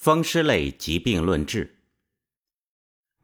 [0.00, 1.76] 风湿类疾病论治。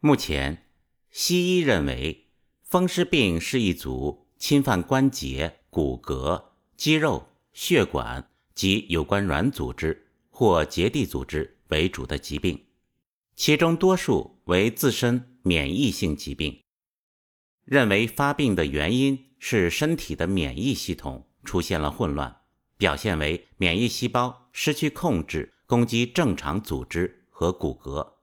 [0.01, 0.67] 目前，
[1.11, 2.27] 西医认为
[2.61, 12.67] 风湿病是一组侵犯关节、骨骼、肌肉、血管及有关软组织或结缔组织为主的疾病，
[13.35, 16.61] 其中多数为自身免疫性疾病。
[17.65, 22.43] 认为发病的原因是身体的免疫系统出现了混乱，
[22.77, 28.15] 表现为免疫细胞失去控制，攻击正常组织和骨骼。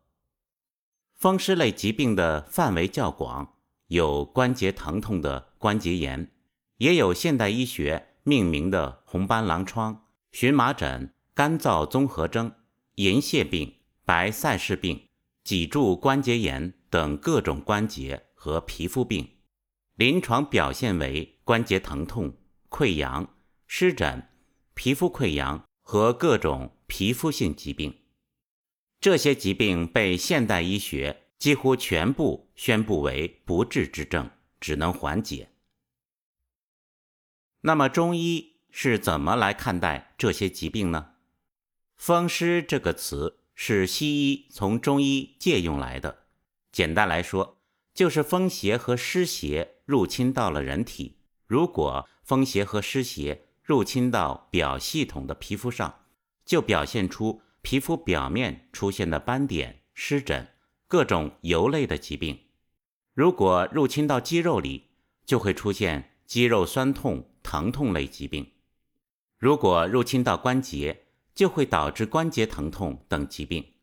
[1.13, 3.55] 风湿类疾病的范围较广，
[3.87, 6.31] 有关节疼痛的关节炎，
[6.77, 12.53] 也有现代医学命名的红斑狼疮、荨麻疹、干燥综合征、
[12.95, 15.07] 银屑病、白塞氏病、
[15.43, 19.29] 脊柱关节炎等各种关节和皮肤病。
[19.95, 22.33] 临床表现为关节疼痛、
[22.69, 23.29] 溃疡、
[23.67, 24.27] 湿疹、
[24.73, 28.01] 皮肤溃疡和各种皮肤性疾病。
[29.01, 34.29] 这些疾病被现代医学几乎全部宣布为不治之症，
[34.61, 35.49] 只能缓解。
[37.61, 41.13] 那么，中医是怎么来看待这些疾病呢？
[41.95, 46.25] 风湿这个词是西医从中医借用来的，
[46.71, 47.57] 简单来说。
[47.95, 56.01] 就是风邪和湿邪入侵到了人体，如果风邪和湿邪入侵到表系统的皮肤上，
[56.45, 60.47] 就表现出皮肤表面出现的斑点、湿疹、
[60.87, 62.35] 各种油类的疾病；
[63.13, 64.89] 如果入侵到肌肉里，
[65.25, 68.45] 就会出现肌肉酸痛、疼痛类疾病；
[69.37, 73.73] 如果入侵到关节，就会导致关节疼痛等疾病。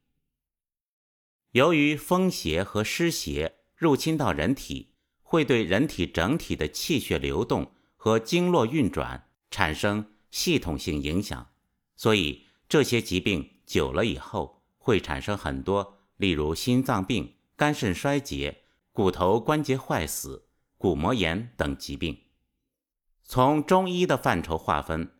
[1.52, 3.56] 由于风邪和湿邪。
[3.80, 11.48] 入侵到人体，会对人体整体的气血流动和经络运转产生系统性影响，
[11.96, 18.62] 所以这些疾病久了以后会产生很多，例如心脏病、肝肾衰竭、
[18.92, 20.46] 骨头关节坏死、
[20.78, 22.16] 骨膜炎等疾病。
[23.24, 25.12] 从中医的范畴划分，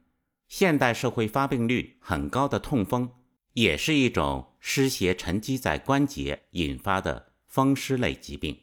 [0.48, 3.10] 现代社会发病率很高的痛风，
[3.54, 7.26] 也是一种湿邪沉积在关节引发的。
[7.50, 8.60] 风湿类疾病，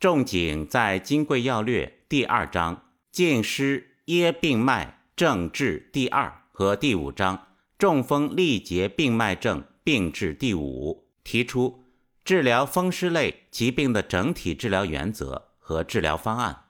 [0.00, 2.76] 仲景在《金匮要略》第二章
[3.10, 7.36] 《静湿噎病脉症治》第二和第五章
[7.78, 11.82] 《中风力竭病脉症病治》第五提出
[12.24, 16.66] 治疗风湿类疾病的整体治疗原则和治疗方案。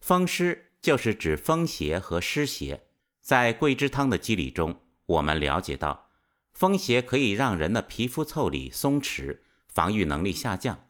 [0.00, 2.88] 风湿就是指风邪和湿邪。
[3.20, 6.10] 在桂枝汤的机理中，我们了解到。
[6.52, 9.38] 风邪可以让人的皮肤腠理松弛，
[9.68, 10.88] 防御能力下降，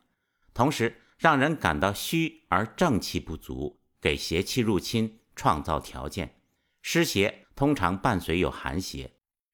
[0.55, 6.41] 同时让人感到虚而正气不足，给邪气入侵创造条件。
[6.83, 9.13] 湿邪通常伴随有寒邪，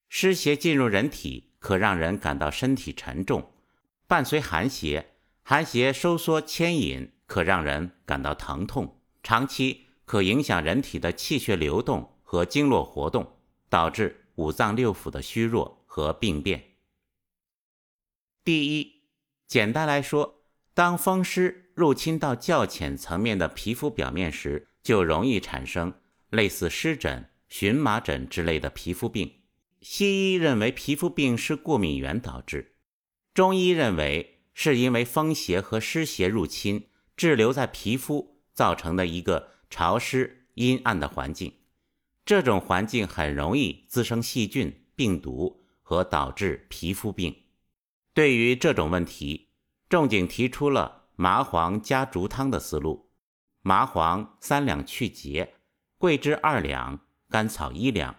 [0.09, 3.41] 湿邪进入人体可让人感到身体沉重；
[4.07, 5.13] 伴随寒邪，
[5.43, 13.37] 寒邪收缩牵引可让人感到疼痛，长期可影响人体的气血流动和经络活动，
[13.69, 15.79] 导致五脏六腑的虚弱。
[15.93, 16.63] 和病变。
[18.45, 19.01] 第一，
[19.45, 25.93] 简单来说，当风湿入侵到较浅层面的皮肤表面时，就容易产生
[26.29, 29.31] 类似湿疹、荨麻疹之类的皮肤病。
[29.81, 32.77] 西医认为皮肤病是过敏源导致，
[33.35, 41.53] 中医认为是因为风邪和湿邪入侵滞留在皮肤造成的一个潮湿阴暗的环境，
[42.25, 45.59] 这种环境很容易滋生细菌、病毒。
[45.83, 47.35] 和导致皮肤病。
[48.13, 49.49] 对于这种问题，
[49.89, 53.11] 仲景提出了麻黄加竹汤的思路：
[53.61, 55.55] 麻黄三两去结，
[55.97, 58.15] 桂枝二两，甘草一两，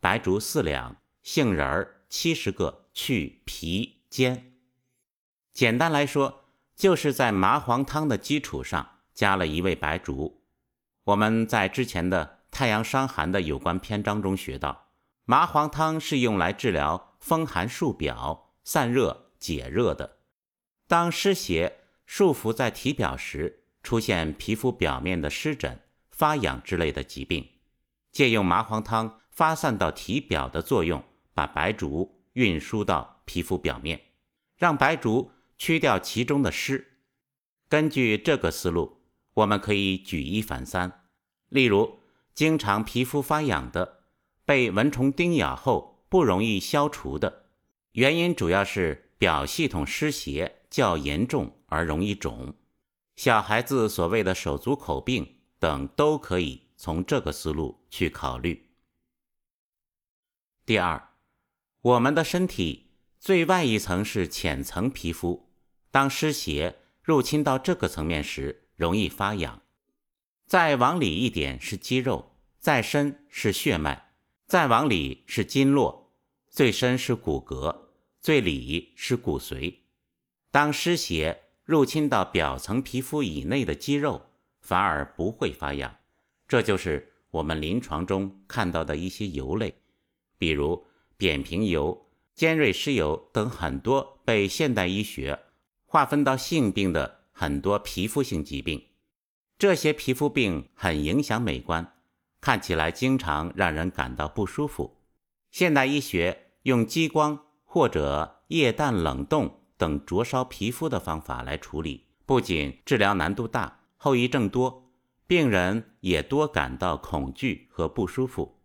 [0.00, 4.52] 白术四两，杏仁儿七十个，去皮煎。
[5.54, 6.44] 简单来说，
[6.74, 10.42] 就是在麻黄汤的基础上加了一味白术。
[11.04, 14.88] 我们在之前的太阳伤寒的有关篇章中学到，
[15.24, 17.14] 麻黄汤是用来治疗。
[17.18, 20.18] 风寒束表、散热解热的。
[20.86, 27.44] 当湿邪束缚在体表时，出现皮肤表面的湿疹、发痒之类的疾病，
[28.16, 31.04] 借用麻黄汤发散到体表的作用，
[31.34, 34.00] 把白术运输到皮肤表面，
[34.56, 36.92] 让白术去掉其中的湿。
[37.68, 39.02] 根据这个思路，
[39.34, 41.04] 我们可以举一反三。
[41.50, 41.98] 例如，
[42.32, 43.98] 经常皮肤发痒的，
[44.46, 45.94] 被蚊虫叮咬后。
[46.08, 47.46] 不容易消除的
[47.92, 52.54] 原因，主要是表系统湿邪较严重而容易肿。
[53.16, 58.70] 小孩子所谓的手足口病等，都可以从这个思路去考虑。
[60.64, 61.10] 第二，
[61.80, 65.48] 我们的身体最外一层是浅层皮肤，
[65.90, 69.62] 当湿邪入侵到这个层面时，容易发痒。
[70.46, 74.12] 再往里一点是肌肉，再深是血脉，
[74.46, 76.12] 再往里是经络，
[76.48, 77.88] 最深是骨骼，
[78.20, 79.78] 最里是骨髓。
[80.50, 84.30] 当湿邪入侵到表层皮肤以内的肌肉，
[84.60, 85.96] 反而不会发痒。
[86.48, 89.74] 这就是我们临床中看到的一些油类，
[90.38, 90.84] 比如
[91.16, 95.38] 扁平疣、尖锐湿疣等很多被现代医学
[95.86, 98.82] 划分到性病的很多皮肤性疾病。
[99.58, 101.94] 这些皮肤病很影响美观，
[102.40, 104.98] 看起来经常让人感到不舒服。
[105.50, 114.85] 现代医学用激光或者液氮冷冻等灼烧皮肤的方法来处理，不仅治疗难度大，后遗症多，
[115.26, 118.60] 病人也多感到恐惧和不舒服。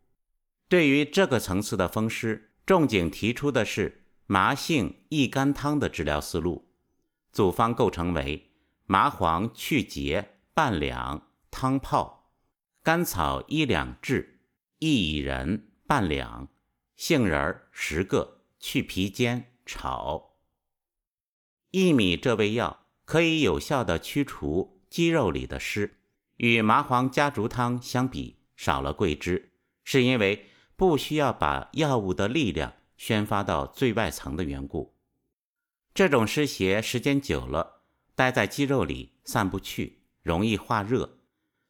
[0.68, 6.69] 对于这个层次的风湿，仲景提出的是麻杏益肝汤的治疗思路，
[7.31, 8.52] 组方构成为
[8.86, 10.38] 麻黄去结。
[10.54, 12.34] 半两汤泡，
[12.84, 14.42] 甘草一两炙，
[14.80, 16.50] 薏苡仁半两，
[16.98, 20.36] 杏仁十个，去皮煎炒。
[21.72, 26.00] 薏米这味药可以有效的驱除肌肉里的湿，
[26.42, 29.52] 与麻黄夹竹汤相比少了桂枝，
[29.84, 34.96] 是因为不需要把药物的力量宣发到最外层的缘故。
[35.94, 37.84] 这种湿邪时间久了，
[38.16, 40.00] 待在肌肉里散不去。
[40.24, 41.18] 容易化热，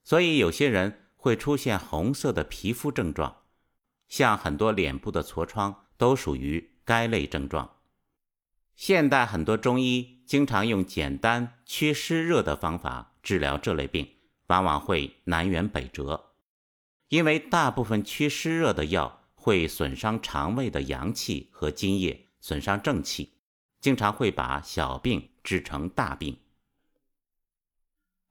[0.04, 3.44] 所以有些人会出现红色的皮肤症状，
[4.08, 7.78] 像很多脸部的痤疮都属于该类症状。
[8.76, 14.08] 现代很多中医经常用简单祛湿热的方法治疗这类病，
[14.52, 16.32] 往往会南辕北辙，
[17.08, 23.36] 因为大部分祛湿热的药会损伤肠胃的阳气和津液，损伤正气，
[23.80, 26.38] 经常会把小病治成大病。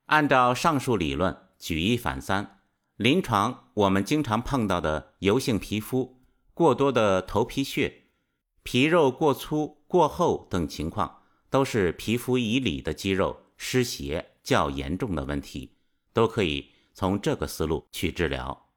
[0.04, 2.60] 按照上述理论，举一反三，
[2.96, 6.20] 临床我们经常碰到的油性皮肤、
[6.52, 8.02] 过多的头皮屑、
[8.62, 15.76] 皮肉过粗过厚等情况，都是皮肤以里的肌肉湿邪较严重的问题，
[16.12, 18.68] 都可以从这个思路去治疗。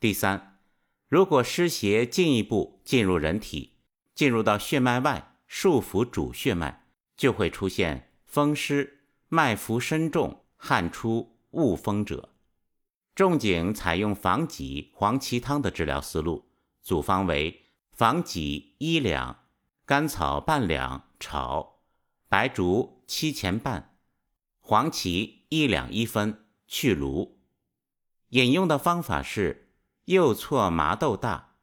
[0.00, 0.58] 第三，
[1.08, 3.78] 如果湿邪进一步进入人体，
[4.14, 6.86] 进入到血脉外，束缚主血脉，
[7.16, 9.00] 就会出现风湿。
[9.34, 12.34] 脉浮身重、汗出恶风者，
[13.14, 16.50] 仲景采用防己黄芪汤的治疗思路，
[16.82, 17.62] 组方为
[17.92, 19.46] 防己一两，
[19.86, 21.78] 甘草半两炒，
[22.28, 23.91] 白术七钱半，
[24.64, 27.38] 黄芪一两一分去炉。
[28.28, 29.72] 饮用的方法是：
[30.04, 31.56] 右错麻豆大，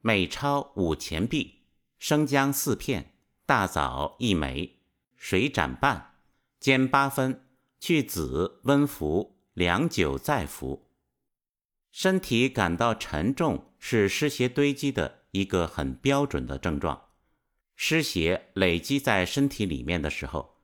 [0.00, 1.62] 每焯五钱币，
[1.98, 3.14] 生姜四片，
[3.46, 4.80] 大枣一枚，
[5.16, 6.18] 水斩半。
[6.58, 7.46] 煎八分，
[7.78, 10.90] 去籽，温服，良久再服。
[11.90, 17.06] 身体感到沉重是湿邪堆积的一个很标准的症状。
[17.76, 20.58] 湿邪累积在身体里面的时候，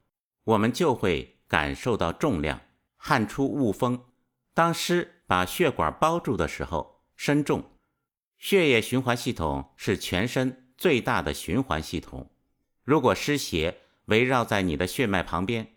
[0.45, 2.61] 我们就会感受到重量，
[2.97, 4.05] 汗出恶风。
[4.55, 7.63] 当湿把血管包住的时候，身重。
[8.39, 12.31] 血液循环系统是全身最大的循环系统。
[12.85, 15.75] 如果湿邪围绕在你的血脉旁边，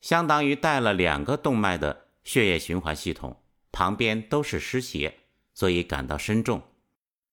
[0.00, 5.18] 相当于带了两个动脉的血液循环系统，旁边都是湿邪，
[5.52, 6.62] 所以感到身重。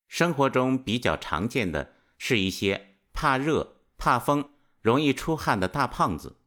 [0.07, 4.50] 生活中比较常见的是一些怕热、怕风、
[4.81, 6.38] 容易出汗的大胖子。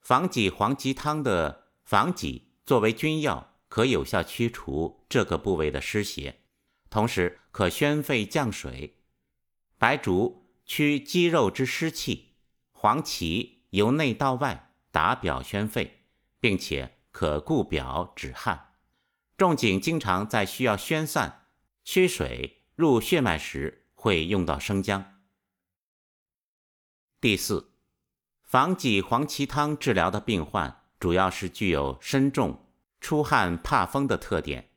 [0.00, 6.40] 防己黄芪汤的防己作为君药，可有效驱除这个部位的湿邪，
[6.88, 8.98] 同时可宣肺降水。
[9.78, 12.36] 白术驱肌肉之湿气，
[12.72, 14.66] 黄芪由内到外。
[14.92, 16.08] 打表宣肺，
[16.40, 18.74] 并且可固表止汗。
[19.36, 21.46] 仲景经常在需要宣散、
[21.84, 25.20] 驱水入血脉时，会用到生姜。
[27.20, 27.69] 第四，
[28.50, 32.66] 防己黄芪汤治疗的病患，主要是具有身重、
[33.00, 34.70] 出汗怕风的特点。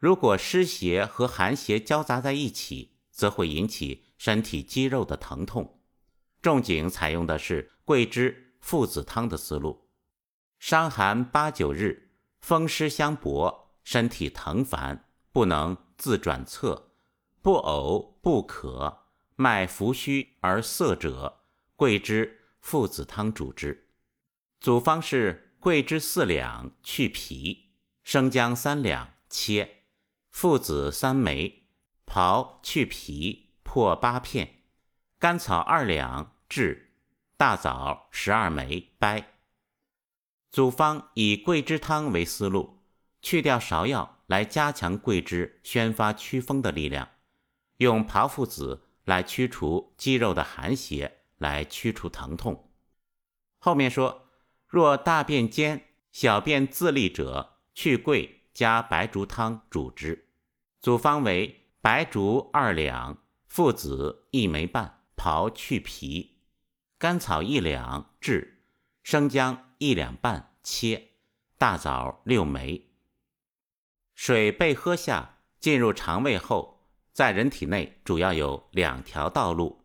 [0.00, 5.78] 如果湿邪和寒邪交杂在一起，则会引起身体肌肉的疼痛。
[6.42, 8.48] 仲景采用的是桂枝。
[8.58, 9.88] 附子汤的思路：
[10.58, 16.90] 伤寒八九日，风湿相搏，身体疼烦，不能自转侧，
[17.40, 19.04] 不呕不渴，
[19.36, 21.40] 脉浮虚而涩者，
[21.76, 23.88] 桂枝附子汤主之。
[24.60, 27.70] 组方是桂枝四两去皮，
[28.02, 29.84] 生姜三两切，
[30.30, 31.64] 附子三枚，
[32.06, 34.62] 刨去皮，破八片。
[35.18, 36.92] 甘草二两炙，
[37.36, 39.34] 大枣十二枚掰。
[40.50, 42.80] 组方以桂枝汤为思路，
[43.20, 47.08] 去掉芍药来加强桂枝宣发祛风的力量，
[47.76, 52.70] 用炮附子来驱除肌肉的寒邪，来驱除疼痛。
[53.58, 54.28] 后面说，
[54.66, 60.28] 若大便坚、小便自利者，去桂加白术汤煮之。
[60.80, 66.36] 组方为白术二两，附子一枚半，刨去皮；
[66.98, 68.62] 甘草一两炙，
[69.02, 71.08] 生姜一两半切，
[71.58, 72.86] 大枣六枚。
[74.14, 79.79] 水被喝下，进入肠胃后，在人体内主要有两条道路，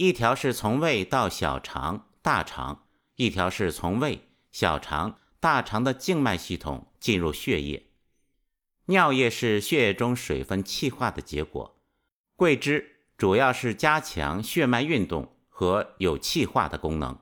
[0.00, 2.84] 一条是从胃到小肠、大肠。
[3.16, 7.88] 一条是从胃、小肠、大肠的静脉系统进入血液，
[8.84, 11.80] 尿液是血液中水分气化的结果。
[12.36, 17.18] 桂枝主要是加强血脉运动和有气化的功能。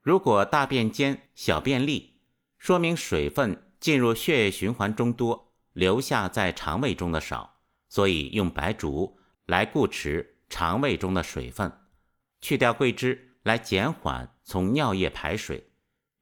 [0.00, 2.22] 如果大便坚、小便利，
[2.56, 7.58] 说明水分进入血液循环中多，留下在肠胃中的少，
[7.90, 11.70] 所以用白术来固持肠胃中的水分，
[12.42, 14.28] 去掉桂枝来减缓。
[14.44, 15.70] 从尿液排水，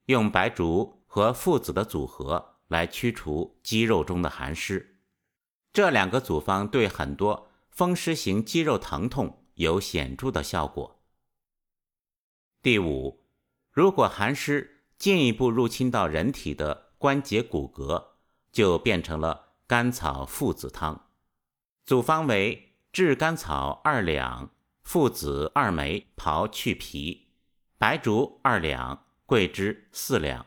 [0.05, 5.01] 用白术和附子的组合来驱除肌肉中的寒湿。
[5.73, 11.01] 这两个组方对很多风湿型肌肉疼痛有显著的效果。
[12.63, 13.25] 第五，
[13.73, 18.05] 如果寒湿进一步入侵到人体的关节骨骼，
[18.53, 21.09] 就变成了甘草附子汤。
[21.87, 24.51] 组方为炙甘草二两，
[24.93, 27.29] 附子二枚，刨去皮。
[27.79, 30.45] 白术二两，桂枝四两。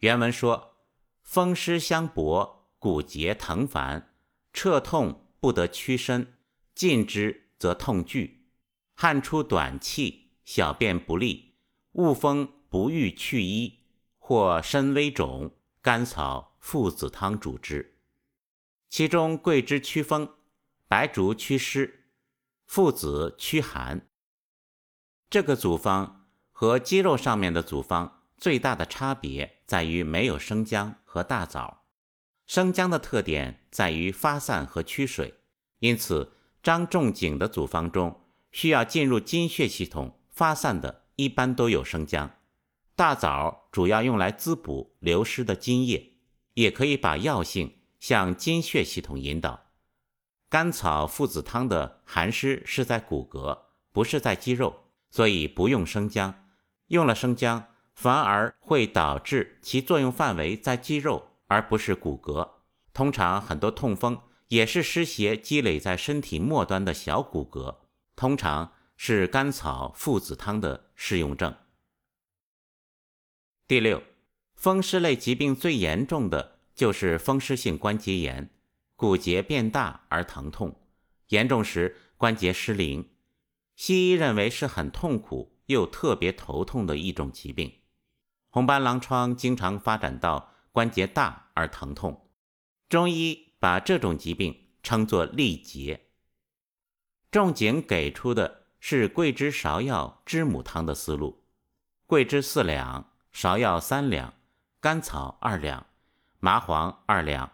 [0.00, 0.76] 原文说：
[1.22, 4.12] 风湿相搏，骨节疼烦，
[4.52, 6.34] 彻痛不得屈伸，
[6.74, 8.50] 进之则痛剧，
[8.92, 11.54] 汗出短气，小便不利，
[11.92, 13.78] 恶风不欲去衣，
[14.18, 17.96] 或身微肿，甘草附子汤主之。
[18.90, 20.28] 其中桂枝祛风，
[20.86, 22.03] 白术祛湿，
[22.66, 24.08] 附子驱寒。
[25.28, 26.20] 这个组方。
[26.56, 31.82] 和肌肉上面的组方最大的差别在于没有生姜和大枣。
[32.46, 35.34] 生姜的特点在于发散和驱水，
[35.80, 38.20] 因此张仲景的组方中
[38.52, 42.30] 需要进入津血系统发散的，一般都有生姜。
[42.94, 46.12] 大枣主要用来滋补流失的津液，
[46.54, 49.63] 也可以把药性向津血系统引导。
[50.54, 53.58] 甘草附子汤的寒湿是在骨骼，
[53.90, 56.32] 不是在肌肉，所以不用生姜。
[56.86, 62.48] 用了生姜，反而会导致其作用范围在肌肉，而不是骨骼。
[62.92, 67.78] 通常很多痛风也是湿邪积累在身体末端的小骨骼，
[68.14, 71.52] 通常是甘草附子汤的适用症。
[73.66, 74.00] 第六，
[74.54, 78.48] 风湿类疾病最严重的就是风湿性关节炎，
[78.96, 80.80] 骨节变大而疼痛，
[81.28, 83.10] 严重时关节失灵。
[83.76, 85.54] 西医认为是很痛苦。
[85.66, 87.72] 又特别头痛的一种疾病，
[88.50, 92.28] 红斑狼疮经常发展到关节大而疼痛。
[92.90, 96.08] 中医把这种疾病称作痢结。
[97.30, 101.46] 仲景给出的是桂枝芍药知母汤的思路：
[102.04, 104.34] 桂枝四两，芍药三两，
[104.80, 105.86] 甘草二两，
[106.40, 107.50] 麻黄二两，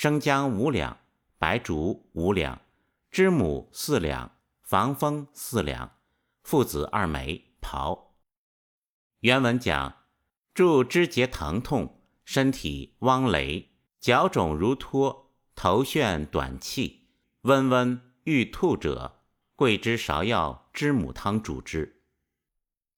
[0.00, 0.96] 生姜五两，
[1.38, 2.60] 白术五两，
[3.10, 4.30] 知母四两，
[4.62, 5.90] 防风四两，
[6.44, 7.50] 附子二枚。
[7.60, 8.14] 袍。
[9.18, 9.96] 原文讲，
[10.54, 17.08] 助肢节疼痛，身体汪雷，脚肿如脱，头眩短气，
[17.40, 19.22] 温温欲吐者，
[19.56, 22.04] 桂枝芍药知母汤主之。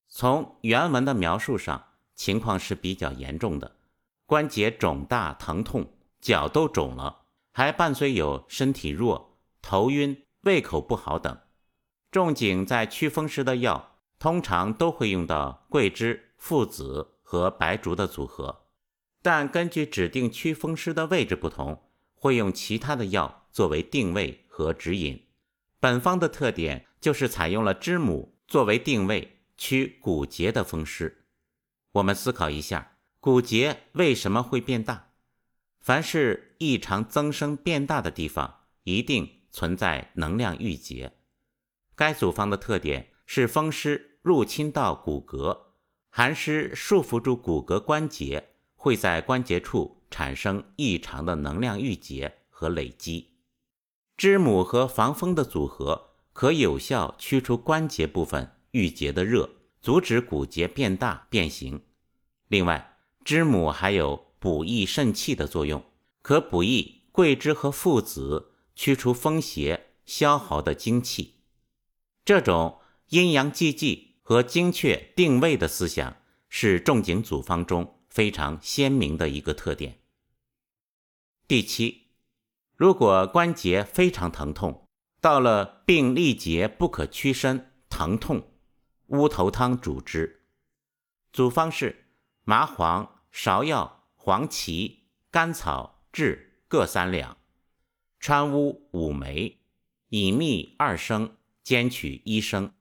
[0.06, 1.82] 从原文的描述上，
[2.14, 3.76] 情况是比较严重的，
[4.26, 7.22] 关节肿大疼痛，脚都肿了，
[7.52, 11.38] 还伴随有身体弱、头晕、胃口不好等。
[12.10, 13.88] 仲景在祛风湿的药。
[14.20, 18.66] 通常都会用到桂枝、附子和白术的组合，
[19.22, 25.26] 但根据指定祛风湿的位置不同，会用其他的药作为定位和指引。
[25.78, 31.24] 本方的特点就是采用了知母作为定位，驱骨节的风湿。
[31.92, 35.09] 我们思考一下，骨节为什么会变大？
[35.80, 41.12] 凡是异常增生变大的地方，一定存在能量郁结。
[41.94, 44.06] 该组方的特点是风湿。
[44.22, 45.58] 入侵到骨骼，
[46.10, 53.38] 寒湿束缚住骨骼关节，会在关节处产生异常的能量郁结和累积。
[54.18, 59.48] 知母和防风的组合可有效驱除关节部分郁结的热，
[59.80, 61.82] 阻止骨节变大变形。
[62.48, 65.84] 另外，知母还有补益肾气的作用，
[66.22, 71.36] 可补益桂枝和附子，驱除风邪消耗的精气。
[72.24, 72.80] 这种
[73.10, 76.16] 阴阳济济和精确定位的思想，
[76.48, 80.00] 是仲景组方中非常鲜明的一个特点。
[81.46, 82.08] 第七，
[82.74, 84.88] 如果关节非常疼痛，
[85.20, 88.50] 到了病力竭不可屈伸，疼痛，
[89.06, 90.42] 乌头汤主之。
[91.32, 92.06] 组方是。
[92.44, 93.99] 麻黄、芍药、
[94.30, 97.36] 黄芪、甘草、枳各三两，
[98.20, 99.58] 川乌五枚，
[100.08, 101.34] 以蜜二升，
[101.64, 102.72] 煎取一升，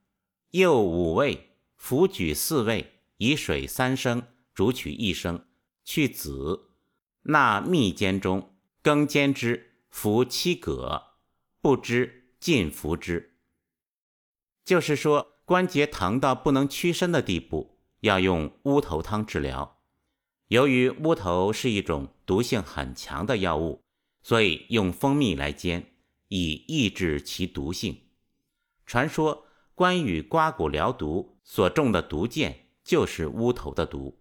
[0.51, 4.21] 又五味，茯举四味，以水三升，
[4.53, 5.43] 煮取一升，
[5.83, 6.69] 去籽，
[7.23, 11.01] 纳蜜煎中，更煎之，服七葛，
[11.61, 13.39] 不知尽服之。
[14.63, 17.79] 就是说，关节疼到不能屈伸的地步。
[18.01, 19.78] 要用乌头汤治疗。
[20.49, 23.81] 由于乌头是一种毒性很强的药物，
[24.21, 25.93] 所以用蜂蜜来煎，
[26.27, 28.01] 以抑制其毒性。
[28.85, 34.19] 传说关羽刮骨疗毒所中的毒箭就是乌头的毒。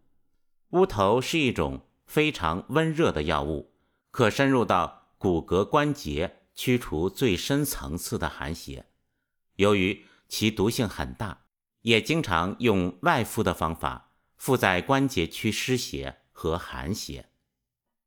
[0.70, 3.72] 乌头是一种非常温热的药物，
[4.10, 8.86] 可深入到骨骼关节，驱除最深层次的寒邪。
[9.56, 11.44] 由于其毒性很大。
[11.82, 14.07] 也经常用外敷的方法
[14.38, 17.27] 附在关节区湿邪和寒邪。